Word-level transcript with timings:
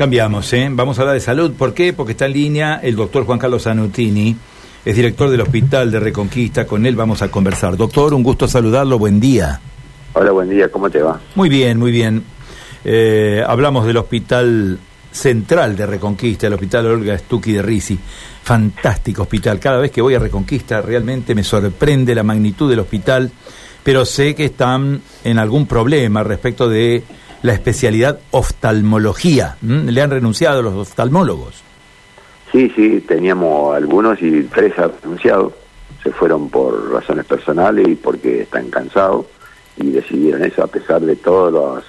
Cambiamos, 0.00 0.50
¿eh? 0.54 0.66
Vamos 0.72 0.98
a 0.98 1.02
hablar 1.02 1.14
de 1.14 1.20
salud. 1.20 1.52
¿Por 1.52 1.74
qué? 1.74 1.92
Porque 1.92 2.12
está 2.12 2.24
en 2.24 2.32
línea 2.32 2.80
el 2.82 2.96
doctor 2.96 3.26
Juan 3.26 3.38
Carlos 3.38 3.64
Zanutini, 3.64 4.34
es 4.82 4.96
director 4.96 5.28
del 5.28 5.42
Hospital 5.42 5.90
de 5.90 6.00
Reconquista. 6.00 6.66
Con 6.66 6.86
él 6.86 6.96
vamos 6.96 7.20
a 7.20 7.30
conversar. 7.30 7.76
Doctor, 7.76 8.14
un 8.14 8.22
gusto 8.22 8.48
saludarlo. 8.48 8.98
Buen 8.98 9.20
día. 9.20 9.60
Hola, 10.14 10.30
buen 10.30 10.48
día. 10.48 10.70
¿Cómo 10.70 10.88
te 10.88 11.02
va? 11.02 11.20
Muy 11.34 11.50
bien, 11.50 11.78
muy 11.78 11.92
bien. 11.92 12.24
Eh, 12.82 13.44
hablamos 13.46 13.84
del 13.84 13.98
Hospital 13.98 14.78
Central 15.12 15.76
de 15.76 15.84
Reconquista, 15.84 16.46
el 16.46 16.54
Hospital 16.54 16.86
Olga 16.86 17.18
Stucky 17.18 17.52
de 17.52 17.60
Risi. 17.60 17.98
Fantástico 18.42 19.24
hospital. 19.24 19.60
Cada 19.60 19.76
vez 19.76 19.90
que 19.90 20.00
voy 20.00 20.14
a 20.14 20.18
Reconquista 20.18 20.80
realmente 20.80 21.34
me 21.34 21.44
sorprende 21.44 22.14
la 22.14 22.22
magnitud 22.22 22.70
del 22.70 22.78
hospital, 22.78 23.30
pero 23.84 24.06
sé 24.06 24.34
que 24.34 24.46
están 24.46 25.02
en 25.24 25.38
algún 25.38 25.66
problema 25.66 26.22
respecto 26.22 26.70
de 26.70 27.04
la 27.42 27.52
especialidad 27.52 28.18
oftalmología. 28.30 29.56
¿Le 29.62 30.02
han 30.02 30.10
renunciado 30.10 30.62
los 30.62 30.74
oftalmólogos? 30.74 31.62
Sí, 32.52 32.70
sí, 32.74 33.00
teníamos 33.06 33.74
algunos 33.76 34.20
y 34.22 34.42
tres 34.44 34.78
han 34.78 34.92
renunciado. 35.02 35.52
Se 36.02 36.10
fueron 36.10 36.48
por 36.48 36.92
razones 36.92 37.26
personales 37.26 37.86
y 37.88 37.94
porque 37.94 38.42
están 38.42 38.70
cansados 38.70 39.26
y 39.76 39.90
decidieron 39.90 40.42
eso 40.44 40.62
a 40.62 40.66
pesar 40.66 41.00
de 41.00 41.16
todos 41.16 41.52
los 41.52 41.84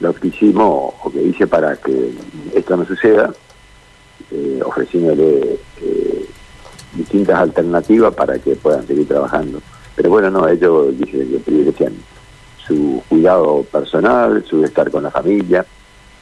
lo 0.00 0.12
que 0.12 0.28
hicimos 0.28 0.94
o 1.04 1.12
que 1.12 1.22
hice 1.22 1.46
para 1.46 1.76
que 1.76 2.12
esto 2.54 2.76
no 2.76 2.84
suceda, 2.84 3.32
eh, 4.32 4.60
ofreciéndole 4.64 5.58
eh, 5.80 6.26
distintas 6.94 7.38
alternativas 7.38 8.12
para 8.12 8.36
que 8.38 8.56
puedan 8.56 8.84
seguir 8.86 9.06
trabajando. 9.06 9.60
Pero 9.94 10.10
bueno, 10.10 10.30
no, 10.30 10.48
ellos 10.48 10.98
dicen 10.98 11.30
que 11.30 11.38
privilegian 11.38 11.94
su 12.66 13.02
cuidado 13.08 13.64
personal, 13.64 14.44
su 14.48 14.64
estar 14.64 14.90
con 14.90 15.02
la 15.02 15.10
familia. 15.10 15.64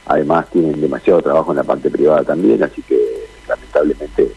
Además 0.05 0.47
tienen 0.51 0.79
demasiado 0.81 1.21
trabajo 1.21 1.51
en 1.51 1.57
la 1.57 1.63
parte 1.63 1.89
privada 1.89 2.23
también, 2.23 2.63
así 2.63 2.81
que 2.81 2.99
lamentablemente 3.47 4.31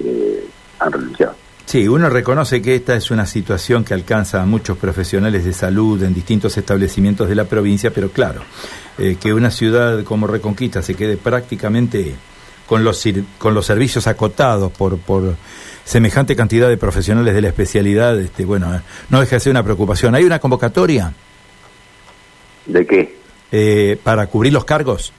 eh, 0.00 0.44
han 0.78 0.92
renunciado. 0.92 1.34
Sí, 1.64 1.86
uno 1.86 2.08
reconoce 2.08 2.62
que 2.62 2.74
esta 2.74 2.94
es 2.94 3.10
una 3.10 3.26
situación 3.26 3.84
que 3.84 3.92
alcanza 3.92 4.40
a 4.40 4.46
muchos 4.46 4.78
profesionales 4.78 5.44
de 5.44 5.52
salud 5.52 6.02
en 6.02 6.14
distintos 6.14 6.56
establecimientos 6.56 7.28
de 7.28 7.34
la 7.34 7.44
provincia, 7.44 7.92
pero 7.92 8.10
claro, 8.10 8.40
eh, 8.96 9.16
que 9.20 9.34
una 9.34 9.50
ciudad 9.50 10.02
como 10.04 10.26
Reconquista 10.26 10.80
se 10.80 10.94
quede 10.94 11.18
prácticamente 11.18 12.14
con 12.66 12.84
los, 12.84 13.04
con 13.38 13.52
los 13.52 13.66
servicios 13.66 14.06
acotados 14.06 14.72
por, 14.72 14.98
por 14.98 15.36
semejante 15.84 16.36
cantidad 16.36 16.68
de 16.68 16.76
profesionales 16.76 17.34
de 17.34 17.42
la 17.42 17.48
especialidad, 17.48 18.18
este, 18.18 18.44
bueno, 18.44 18.80
no 19.10 19.20
deja 19.20 19.36
de 19.36 19.40
ser 19.40 19.50
una 19.50 19.62
preocupación. 19.62 20.14
¿Hay 20.14 20.24
una 20.24 20.38
convocatoria? 20.38 21.12
¿De 22.68 22.86
qué? 22.86 23.16
Eh, 23.50 23.98
¿Para 24.02 24.26
cubrir 24.26 24.52
los 24.52 24.64
cargos? 24.64 25.12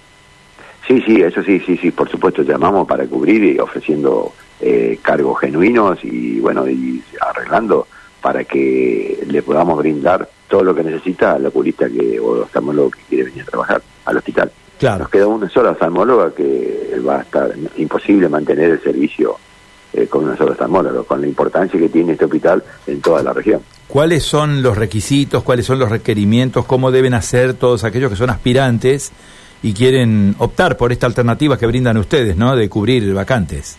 Sí, 0.88 1.02
sí, 1.06 1.22
eso 1.22 1.44
sí, 1.44 1.60
sí, 1.60 1.78
sí, 1.78 1.92
por 1.92 2.10
supuesto, 2.10 2.42
llamamos 2.44 2.88
para 2.88 3.06
cubrir 3.06 3.44
y 3.44 3.60
ofreciendo 3.60 4.32
eh, 4.60 5.00
cargos 5.02 5.40
genuinos 5.40 6.00
y 6.04 6.40
bueno, 6.40 6.68
y 6.68 7.04
arreglando 7.20 7.88
para 8.22 8.44
que 8.44 9.24
le 9.28 9.42
podamos 9.42 9.78
brindar 9.80 10.28
todo 10.48 10.64
lo 10.64 10.76
que 10.76 10.84
necesita 10.84 11.34
al 11.34 11.46
oculista 11.46 11.88
que, 11.90 12.20
o 12.20 12.42
oftalmólogo 12.42 12.92
que 12.92 13.02
quiere 13.08 13.26
venir 13.26 13.44
a 13.44 13.46
trabajar 13.46 13.82
al 14.06 14.18
hospital. 14.18 14.52
Claro. 14.80 15.00
Nos 15.00 15.10
queda 15.10 15.28
una 15.28 15.50
sola 15.50 15.72
oftalmóloga 15.72 16.34
que 16.34 17.00
va 17.08 17.20
a 17.20 17.22
estar 17.22 17.52
imposible 17.78 18.30
mantener 18.30 18.72
el 18.72 18.82
servicio 18.82 19.38
eh, 19.94 20.08
con 20.08 20.26
una 20.26 20.38
sola 20.38 20.56
con 21.08 21.22
la 21.22 21.28
importancia 21.28 21.80
que 21.80 21.90
tiene 21.90 22.14
este 22.14 22.26
hospital 22.26 22.64
en 22.88 23.02
toda 23.02 23.24
la 23.24 23.34
región. 23.34 23.62
¿Cuáles 23.88 24.24
son 24.24 24.62
los 24.62 24.78
requisitos, 24.78 25.44
cuáles 25.44 25.66
son 25.66 25.80
los 25.80 25.90
requerimientos, 25.90 26.66
cómo 26.66 26.92
deben 26.92 27.14
hacer 27.16 27.56
todos 27.56 27.84
aquellos 27.84 28.12
que 28.12 28.16
son 28.16 28.30
aspirantes 28.30 29.12
y 29.64 29.74
quieren 29.74 30.36
optar 30.38 30.78
por 30.78 30.92
esta 30.92 31.08
alternativa 31.08 31.58
que 31.58 31.66
brindan 31.66 31.98
ustedes, 31.98 32.38
¿no? 32.38 32.56
De 32.56 32.70
cubrir 32.70 33.12
vacantes. 33.14 33.78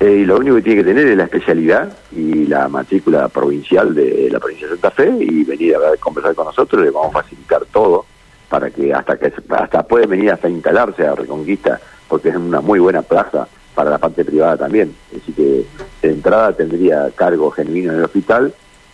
Eh, 0.00 0.20
y 0.22 0.24
lo 0.24 0.36
único 0.36 0.56
que 0.56 0.62
tiene 0.62 0.82
que 0.82 0.88
tener 0.88 1.08
es 1.08 1.16
la 1.16 1.24
especialidad 1.24 1.92
y 2.12 2.46
la 2.46 2.68
matrícula 2.68 3.28
provincial 3.28 3.92
de 3.94 4.28
la 4.30 4.38
provincia 4.38 4.68
de 4.68 4.74
Santa 4.74 4.92
Fe 4.92 5.12
y 5.18 5.42
venir 5.42 5.74
a, 5.74 5.96
conversar 5.98 6.36
con 6.36 6.46
nosotros, 6.46 6.84
le 6.84 6.90
vamos 6.90 7.14
a 7.16 7.22
facilitar 7.22 7.64
todo 7.72 8.06
para 8.48 8.70
que 8.70 8.94
hasta 8.94 9.18
que 9.18 9.32
hasta 9.50 9.82
puede 9.82 10.06
venir 10.06 10.30
hasta 10.30 10.48
instalarse 10.48 11.04
a 11.04 11.16
Reconquista 11.16 11.80
porque 12.08 12.28
es 12.28 12.36
una 12.36 12.60
muy 12.60 12.78
buena 12.78 13.02
plaza 13.02 13.48
para 13.78 13.90
la 13.90 13.98
parte 13.98 14.24
privada 14.24 14.56
también. 14.56 14.92
Así 15.16 15.32
que 15.32 15.64
de 16.02 16.12
entrada 16.12 16.52
tendría 16.52 17.12
cargo 17.14 17.48
genuino 17.52 17.92
en 17.92 17.98
el 17.98 18.04
hospital 18.06 18.52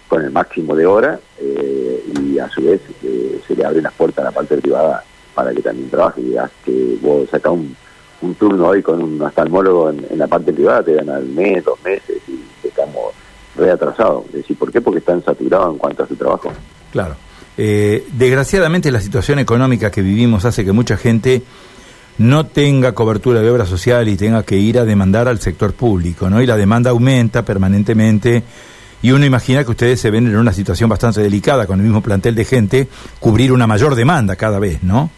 con 0.09 0.23
el 0.23 0.31
máximo 0.31 0.77
de 0.77 0.85
hora 0.85 1.19
eh, 1.41 2.05
y 2.21 2.39
a 2.39 2.51
su 2.51 2.61
vez 2.61 2.83
eh, 3.03 3.41
se 3.49 3.57
le 3.57 3.65
abren 3.65 3.85
las 3.85 3.95
puertas 3.95 4.23
a 4.23 4.29
la 4.29 4.33
parte 4.33 4.59
privada 4.59 5.03
para 5.35 5.55
que 5.55 5.63
también 5.63 5.89
trabaje. 5.89 6.21
Y 6.21 6.37
que 6.67 6.99
vos 7.01 7.27
sacás 7.31 7.55
un, 7.55 7.75
un, 8.21 8.35
turno 8.35 8.67
hoy 8.67 8.83
con 8.83 9.03
un 9.03 9.23
oftalmólogo 9.23 9.89
en, 9.89 10.19
la 10.19 10.27
parte 10.27 10.53
privada, 10.53 10.83
te 10.83 10.97
dan 10.97 11.09
al 11.09 11.25
mes, 11.25 11.65
dos 11.65 11.83
meses 11.83 12.21
y 12.29 12.67
estamos 12.67 13.15
reatrasados. 13.57 14.27
Es 14.27 14.33
decir, 14.35 14.59
¿por 14.59 14.71
qué? 14.71 14.83
Porque 14.83 14.99
están 14.99 15.25
saturados 15.25 15.73
en 15.73 15.79
cuanto 15.79 16.03
a 16.03 16.07
su 16.07 16.15
trabajo. 16.15 16.53
Claro. 16.93 17.17
Eh, 17.57 18.07
desgraciadamente 18.13 18.93
la 18.93 19.01
situación 19.01 19.39
económica 19.39 19.91
que 19.91 20.03
vivimos 20.03 20.45
hace 20.45 20.63
que 20.63 20.73
mucha 20.73 20.99
gente 20.99 21.43
no 22.19 22.47
tenga 22.47 22.93
cobertura 22.93 23.41
de 23.41 23.51
obra 23.51 23.67
social 23.67 24.09
y 24.09 24.17
tenga 24.17 24.43
que 24.43 24.57
ir 24.57 24.79
a 24.79 24.85
demandar 24.85 25.29
al 25.29 25.41
sector 25.41 25.73
público, 25.75 26.31
¿no? 26.31 26.41
Y 26.41 26.47
la 26.47 26.57
demanda 26.57 26.91
aumenta 26.91 27.45
permanentemente 27.45 28.43
y 29.03 29.11
uno 29.11 29.27
imagina 29.27 29.65
que 29.65 29.71
ustedes 29.71 30.01
se 30.01 30.11
ven 30.11 30.27
en 30.27 30.37
una 30.37 30.53
situación 30.53 30.89
bastante 30.89 31.21
delicada 31.21 31.67
con 31.67 31.79
el 31.79 31.85
mismo 31.85 32.01
plantel 32.01 32.35
de 32.35 32.45
gente, 32.47 32.89
cubrir 33.21 33.53
una 33.53 33.67
mayor 33.67 33.95
demanda 33.95 34.35
cada 34.37 34.59
vez, 34.59 34.83
¿no? 34.83 35.11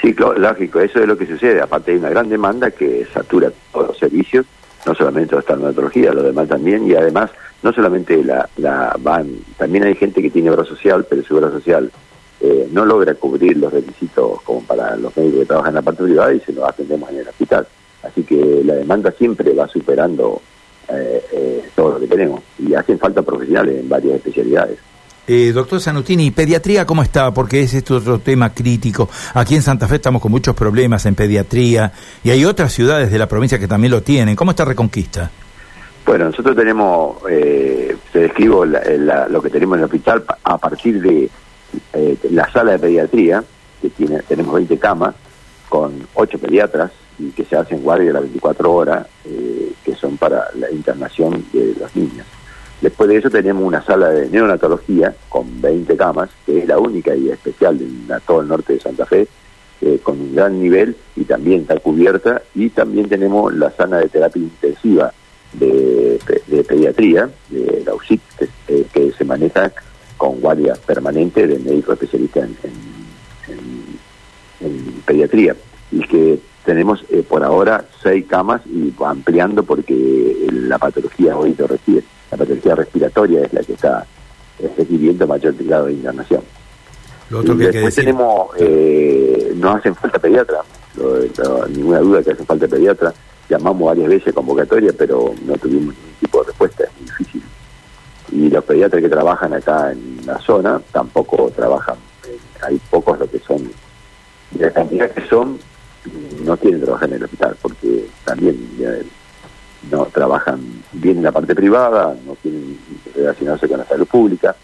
Sí, 0.00 0.16
lógico, 0.36 0.80
eso 0.80 0.98
es 0.98 1.06
lo 1.06 1.16
que 1.16 1.26
sucede. 1.26 1.60
Aparte 1.60 1.92
hay 1.92 1.98
una 1.98 2.08
gran 2.08 2.28
demanda 2.28 2.70
que 2.70 3.06
satura 3.12 3.52
todos 3.70 3.88
los 3.88 3.98
servicios, 3.98 4.46
no 4.86 4.94
solamente 4.94 5.36
la 5.36 5.42
dermatología, 5.42 6.12
lo 6.12 6.22
demás 6.22 6.48
también, 6.48 6.88
y 6.88 6.94
además 6.94 7.30
no 7.62 7.72
solamente 7.72 8.24
la, 8.24 8.48
la 8.56 8.96
van, 8.98 9.28
también 9.58 9.84
hay 9.84 9.94
gente 9.94 10.22
que 10.22 10.30
tiene 10.30 10.50
obra 10.50 10.64
social, 10.64 11.06
pero 11.08 11.22
su 11.22 11.36
obra 11.36 11.50
social 11.50 11.92
eh, 12.42 12.68
no 12.72 12.84
logra 12.84 13.14
cubrir 13.14 13.56
los 13.56 13.72
requisitos 13.72 14.42
como 14.42 14.62
para 14.62 14.96
los 14.96 15.16
médicos 15.16 15.40
que 15.40 15.46
trabajan 15.46 15.70
en 15.70 15.74
la 15.76 15.82
parte 15.82 16.02
privada 16.02 16.34
y 16.34 16.40
se 16.40 16.52
los 16.52 16.68
atendemos 16.68 17.08
en 17.10 17.18
el 17.18 17.28
hospital. 17.28 17.66
Así 18.02 18.24
que 18.24 18.62
la 18.64 18.74
demanda 18.74 19.12
siempre 19.12 19.54
va 19.54 19.68
superando 19.68 20.42
eh, 20.88 21.24
eh, 21.32 21.70
todo 21.76 21.92
lo 21.92 22.00
que 22.00 22.08
tenemos 22.08 22.42
y 22.58 22.74
hacen 22.74 22.98
falta 22.98 23.22
profesionales 23.22 23.78
en 23.78 23.88
varias 23.88 24.16
especialidades. 24.16 24.78
Eh, 25.28 25.52
doctor 25.52 25.80
Sanutini, 25.80 26.32
¿pediatría 26.32 26.84
cómo 26.84 27.02
está? 27.02 27.32
Porque 27.32 27.62
ese 27.62 27.78
es 27.78 27.90
otro 27.92 28.18
tema 28.18 28.52
crítico. 28.52 29.08
Aquí 29.34 29.54
en 29.54 29.62
Santa 29.62 29.86
Fe 29.86 29.96
estamos 29.96 30.20
con 30.20 30.32
muchos 30.32 30.56
problemas 30.56 31.06
en 31.06 31.14
pediatría 31.14 31.92
y 32.24 32.30
hay 32.30 32.44
otras 32.44 32.72
ciudades 32.72 33.12
de 33.12 33.18
la 33.18 33.28
provincia 33.28 33.58
que 33.58 33.68
también 33.68 33.92
lo 33.92 34.02
tienen. 34.02 34.34
¿Cómo 34.34 34.50
está 34.50 34.64
Reconquista? 34.64 35.30
Bueno, 36.04 36.24
nosotros 36.24 36.56
tenemos, 36.56 37.18
eh, 37.30 37.96
te 38.12 38.18
describo 38.18 38.64
lo 38.64 39.40
que 39.40 39.50
tenemos 39.50 39.76
en 39.76 39.80
el 39.80 39.84
hospital 39.84 40.24
a 40.42 40.58
partir 40.58 41.00
de 41.00 41.30
eh, 41.92 42.16
la 42.30 42.50
sala 42.52 42.72
de 42.72 42.78
pediatría, 42.78 43.44
que 43.80 43.90
tiene 43.90 44.20
tenemos 44.22 44.54
20 44.54 44.78
camas, 44.78 45.14
con 45.68 46.06
8 46.14 46.38
pediatras 46.38 46.90
y 47.18 47.30
que 47.30 47.44
se 47.44 47.56
hacen 47.56 47.82
guardia 47.82 48.12
las 48.12 48.22
24 48.22 48.72
horas, 48.72 49.06
eh, 49.24 49.72
que 49.84 49.94
son 49.94 50.16
para 50.16 50.48
la 50.54 50.70
internación 50.70 51.44
de 51.52 51.74
los 51.78 51.94
niños. 51.96 52.26
Después 52.80 53.08
de 53.08 53.16
eso 53.16 53.30
tenemos 53.30 53.64
una 53.64 53.82
sala 53.82 54.10
de 54.10 54.28
neonatología 54.28 55.14
con 55.28 55.60
20 55.60 55.96
camas, 55.96 56.30
que 56.44 56.58
es 56.58 56.66
la 56.66 56.78
única 56.78 57.14
y 57.14 57.30
especial 57.30 57.80
en 57.80 58.08
todo 58.26 58.40
el 58.40 58.48
norte 58.48 58.74
de 58.74 58.80
Santa 58.80 59.06
Fe, 59.06 59.28
eh, 59.80 60.00
con 60.02 60.20
un 60.20 60.34
gran 60.34 60.60
nivel 60.60 60.96
y 61.16 61.24
también 61.24 61.62
está 61.62 61.78
cubierta. 61.78 62.42
Y 62.54 62.70
también 62.70 63.08
tenemos 63.08 63.54
la 63.54 63.70
sala 63.70 63.98
de 63.98 64.08
terapia 64.08 64.42
intensiva 64.42 65.12
de, 65.52 66.18
pediatría, 66.66 67.30
de 67.50 67.82
la 67.86 67.94
UCIT, 67.94 68.20
que, 68.66 68.84
que, 68.92 69.12
se 69.12 69.24
maneja 69.24 69.72
con 70.22 70.40
guardia 70.40 70.74
permanente 70.86 71.48
de 71.48 71.58
médico 71.58 71.94
especialista 71.94 72.40
en, 72.40 72.54
pediatría. 75.04 75.56
Y 75.90 76.00
que 76.06 76.38
tenemos 76.64 77.04
eh, 77.10 77.24
por 77.28 77.42
ahora 77.42 77.84
seis 78.00 78.24
camas 78.28 78.62
y 78.66 78.94
ampliando 79.04 79.64
porque 79.64 80.46
la 80.52 80.78
patología 80.78 81.36
hoy 81.36 81.56
lo 81.58 81.66
requiere 81.66 82.06
la 82.30 82.38
patología 82.38 82.74
respiratoria 82.76 83.42
es 83.42 83.52
la 83.52 83.62
que 83.62 83.74
está 83.74 84.06
requiriendo 84.76 85.26
mayor 85.26 85.54
grado 85.58 85.86
de 85.86 85.92
internación. 85.92 86.40
Lo 87.28 87.40
otro 87.40 87.58
que 87.58 87.70
después 87.70 87.94
tenemos, 87.94 88.48
eh, 88.58 89.52
no 89.56 89.72
hacen 89.72 89.94
falta 89.94 90.18
pediatra, 90.18 90.60
ninguna 91.68 91.98
duda 91.98 92.22
que 92.22 92.30
hace 92.30 92.44
falta 92.44 92.66
pediatra. 92.68 93.12
Llamamos 93.50 93.88
varias 93.88 94.08
veces 94.08 94.32
convocatoria, 94.32 94.92
pero 94.96 95.34
no 95.44 95.58
tuvimos 95.58 95.94
ningún 95.94 96.14
tipo 96.20 96.40
de 96.40 96.46
respuesta, 96.46 96.84
es 96.84 96.90
muy 96.98 97.06
difícil. 97.06 97.42
Y 98.32 98.48
los 98.48 98.64
pediatras 98.64 99.02
que 99.02 99.08
trabajan 99.10 99.52
acá 99.52 99.92
en 99.92 100.11
la 100.26 100.38
zona 100.40 100.80
tampoco 100.92 101.50
trabajan, 101.50 101.96
hay 102.62 102.80
pocos 102.90 103.18
lo 103.18 103.28
que 103.30 103.38
son, 103.40 103.70
de 104.52 104.66
la 104.66 104.70
cantidad 104.70 105.10
que 105.10 105.26
son, 105.28 105.58
no 106.44 106.56
quieren 106.56 106.80
trabajar 106.80 107.08
en 107.08 107.16
el 107.16 107.24
hospital, 107.24 107.56
porque 107.60 108.06
también 108.24 108.56
no 109.90 110.04
trabajan 110.06 110.60
bien 110.92 111.18
en 111.18 111.24
la 111.24 111.32
parte 111.32 111.54
privada, 111.54 112.14
no 112.26 112.34
quieren 112.36 112.78
relacionarse 113.14 113.68
con 113.68 113.78
la 113.78 113.86
salud 113.86 114.06
pública, 114.06 114.54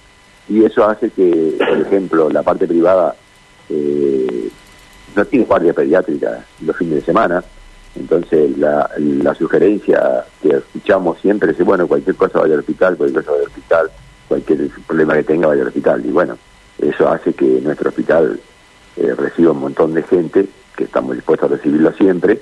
y 0.49 0.65
eso 0.65 0.89
hace 0.89 1.11
que, 1.11 1.57
por 1.59 1.81
ejemplo, 1.81 2.31
la 2.31 2.43
parte 2.43 2.67
privada 2.67 3.15
eh, 3.69 4.49
no 5.15 5.25
tiene 5.25 5.45
guardia 5.45 5.73
pediátrica 5.73 6.45
los 6.61 6.77
fines 6.77 6.97
de 6.97 7.03
semana, 7.03 7.43
entonces 7.97 8.57
la, 8.59 8.89
la 8.99 9.35
sugerencia 9.35 10.25
que 10.41 10.51
escuchamos 10.51 11.19
siempre 11.21 11.53
es, 11.53 11.59
bueno, 11.65 11.89
cualquier 11.89 12.17
cosa 12.17 12.41
vaya 12.41 12.55
al 12.55 12.61
hospital, 12.61 12.97
cualquier 12.97 13.25
cosa 13.25 13.33
vaya 13.33 13.43
al 13.43 13.49
hospital, 13.49 13.91
cualquier 14.29 14.71
problema 14.87 15.15
que 15.15 15.25
tenga 15.25 15.49
vaya 15.49 15.63
al 15.63 15.69
hospital. 15.69 16.05
Y 16.05 16.11
bueno, 16.11 16.39
eso 16.79 17.09
hace 17.09 17.33
que 17.33 17.61
nuestro 17.63 17.89
hospital 17.89 18.39
eh, 18.97 19.15
reciba 19.17 19.53
un 19.53 19.61
montón 19.61 19.95
de 19.95 20.03
gente, 20.03 20.47
que 20.77 20.85
estamos 20.85 21.15
dispuestos 21.15 21.51
a 21.51 21.57
recibirlo 21.57 21.93
siempre, 21.95 22.41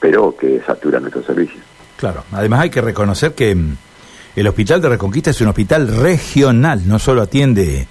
pero 0.00 0.36
que 0.36 0.62
satura 0.66 1.00
nuestros 1.00 1.26
servicios. 1.26 1.62
Claro, 1.96 2.24
además 2.32 2.60
hay 2.60 2.70
que 2.70 2.80
reconocer 2.80 3.34
que 3.34 3.54
mm, 3.54 3.76
el 4.36 4.46
Hospital 4.46 4.80
de 4.80 4.88
Reconquista 4.90 5.30
es 5.30 5.40
un 5.40 5.48
hospital 5.48 5.88
regional, 5.88 6.86
no 6.86 6.98
solo 6.98 7.22
atiende 7.22 7.86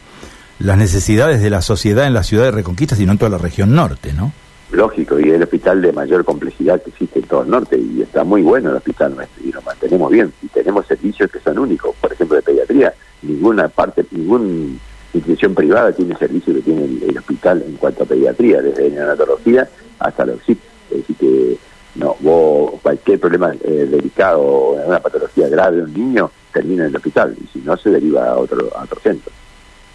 las 0.59 0.77
necesidades 0.77 1.41
de 1.41 1.49
la 1.49 1.61
sociedad 1.61 2.05
en 2.05 2.13
la 2.13 2.23
ciudad 2.23 2.45
de 2.45 2.51
Reconquista, 2.51 2.95
sino 2.95 3.11
en 3.11 3.17
toda 3.17 3.31
la 3.31 3.37
región 3.37 3.73
norte, 3.73 4.13
¿no? 4.13 4.31
Lógico, 4.71 5.19
y 5.19 5.29
es 5.29 5.35
el 5.35 5.43
hospital 5.43 5.81
de 5.81 5.91
mayor 5.91 6.25
complejidad 6.25 6.81
que 6.81 6.89
existe 6.89 7.19
en 7.19 7.27
todo 7.27 7.43
el 7.43 7.49
norte, 7.49 7.77
y 7.77 8.01
está 8.01 8.23
muy 8.23 8.41
bueno 8.41 8.71
el 8.71 8.75
hospital 8.75 9.15
nuestro, 9.15 9.43
y 9.43 9.51
lo 9.51 9.61
mantenemos 9.61 10.11
bien, 10.11 10.33
y 10.41 10.47
tenemos 10.47 10.85
servicios 10.87 11.29
que 11.31 11.39
son 11.39 11.59
únicos, 11.59 11.95
por 12.01 12.11
ejemplo, 12.11 12.35
de 12.35 12.41
pediatría, 12.41 12.93
ninguna 13.23 13.67
parte, 13.67 14.05
ninguna 14.11 14.77
institución 15.13 15.53
privada 15.53 15.91
tiene 15.91 16.15
servicio 16.15 16.53
que 16.53 16.61
tiene 16.61 16.85
el, 16.85 17.17
hospital 17.17 17.63
en 17.65 17.75
cuanto 17.75 18.03
a 18.03 18.07
pediatría, 18.07 18.61
desde 18.61 18.89
neonatología 18.89 19.67
hasta 19.99 20.25
la 20.25 20.33
OXIP, 20.33 20.59
es 20.91 20.97
decir 20.97 21.15
que 21.15 21.57
no, 21.95 22.15
vos, 22.19 22.73
cualquier 22.81 23.19
problema 23.19 23.53
eh, 23.63 23.87
delicado 23.89 24.71
una 24.85 24.99
patología 24.99 25.47
grave 25.47 25.77
de 25.77 25.83
un 25.83 25.93
niño 25.93 26.31
termina 26.51 26.83
en 26.83 26.89
el 26.89 26.95
hospital, 26.95 27.35
y 27.41 27.47
si 27.47 27.59
no 27.59 27.77
se 27.77 27.89
deriva 27.89 28.29
a 28.29 28.37
otro, 28.37 28.69
a 28.75 28.85
centro 29.01 29.31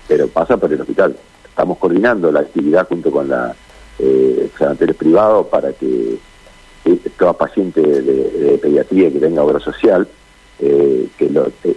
pero 0.08 0.26
pasa 0.26 0.56
por 0.56 0.72
el 0.72 0.81
hospital. 0.81 1.14
Estamos 1.44 1.78
coordinando 1.78 2.32
la 2.32 2.40
actividad 2.40 2.88
junto 2.88 3.10
con 3.10 3.28
la 3.28 3.54
eh, 3.98 4.50
sanatorio 4.58 4.94
privado 4.94 5.46
para 5.46 5.72
que 5.72 6.19
eh, 6.84 7.00
toda 7.19 7.34
paciente 7.34 7.81
de, 7.81 8.58
pediatría 8.60 9.12
que 9.12 9.19
tenga 9.19 9.42
obra 9.42 9.60
social, 9.60 10.08
eh, 10.60 11.08
que 11.19 11.28
lo, 11.28 11.48
eh, 11.62 11.76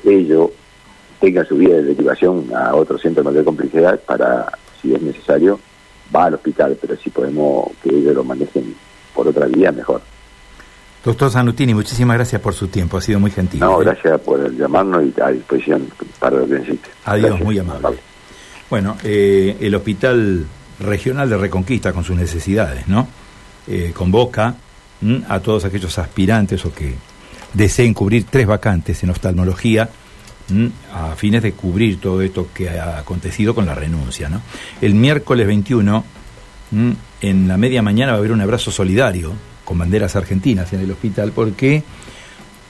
tengan 1.22 1.46
su 1.46 1.56
vía 1.56 1.76
de 1.76 1.84
derivación 1.84 2.48
a 2.54 2.76
otro 2.76 2.98
centro 2.98 3.24
de 3.24 3.30
mayor 3.30 3.46
complejidad 3.46 4.00
para, 4.02 4.52
si 4.82 4.94
es 4.94 5.02
necesario, 5.02 5.60
va 6.14 6.26
al 6.26 6.34
hospital, 6.34 6.78
pero 6.82 6.98
si 6.98 7.10
podemos 7.12 7.68
que 7.82 7.90
ellos 7.90 8.16
lo 8.16 8.24
manejen 8.24 8.76
por 9.14 9.28
otra 9.28 9.46
vía, 9.46 9.72
mejor. 9.72 10.02
Doctor 11.06 11.32
Zanutini, 11.32 11.74
muchísimas 11.74 12.18
gracias 12.18 12.42
por 12.42 12.54
su 12.54 12.68
tiempo, 12.68 12.98
ha 12.98 13.02
sido 13.02 13.20
muy 13.20 13.32
gentil. 13.32 13.60
No, 13.60 13.78
gracias 13.78 14.20
por 14.22 14.52
llamarnos 14.52 15.04
y 15.06 15.22
a 15.22 15.30
disposición 15.30 15.88
para 16.20 16.38
lo 16.38 16.48
que 16.48 16.56
necesite. 16.56 16.90
Adiós, 17.06 17.40
muy 17.42 17.58
amable. 17.58 17.98
Bueno, 18.70 18.98
eh, 19.04 19.58
el 19.60 19.76
Hospital 19.76 20.46
Regional 20.80 21.30
de 21.30 21.38
Reconquista 21.38 21.94
con 21.94 22.04
sus 22.04 22.16
necesidades, 22.16 22.88
¿no? 22.88 23.08
Eh, 23.68 23.92
convoca 23.96 24.56
a 25.28 25.40
todos 25.40 25.66
aquellos 25.66 25.98
aspirantes 25.98 26.64
o 26.66 26.74
que 26.74 26.94
deseen 27.54 27.94
cubrir 27.94 28.26
tres 28.30 28.46
vacantes 28.46 29.04
en 29.04 29.10
oftalmología 29.10 29.90
a 30.94 31.16
fines 31.16 31.44
de 31.44 31.54
cubrir 31.54 32.00
todo 32.00 32.22
esto 32.22 32.50
que 32.54 32.70
ha 32.70 33.00
acontecido 33.00 33.56
con 33.56 33.66
la 33.66 33.76
renuncia, 33.76 34.30
¿no? 34.30 34.42
El 34.82 34.96
miércoles 34.96 35.48
21, 35.48 36.04
en 37.22 37.48
la 37.48 37.58
media 37.58 37.82
mañana 37.82 38.12
va 38.12 38.18
a 38.18 38.20
haber 38.20 38.32
un 38.32 38.42
abrazo 38.42 38.72
solidario 38.72 39.34
con 39.64 39.78
banderas 39.78 40.16
argentinas 40.16 40.72
en 40.74 40.82
el 40.82 40.92
hospital 40.92 41.32
porque 41.34 41.84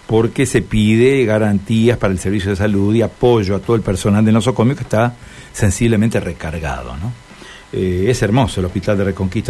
porque 0.08 0.46
se 0.46 0.62
pide 0.62 1.24
garantías 1.24 1.98
para 1.98 2.12
el 2.12 2.20
servicio 2.20 2.50
de 2.50 2.58
salud 2.58 2.94
y 2.94 3.02
apoyo 3.02 3.56
a 3.56 3.60
todo 3.60 3.78
el 3.78 3.82
personal 3.82 4.26
de 4.26 4.34
nosocomio 4.34 4.76
que 4.76 4.84
está 4.84 5.16
sensiblemente 5.54 6.20
recargado. 6.20 6.98
¿no? 6.98 7.14
Eh, 7.72 8.08
es 8.10 8.22
hermoso 8.22 8.60
el 8.60 8.66
Hospital 8.66 8.98
de 8.98 9.06
Reconquista. 9.06 9.50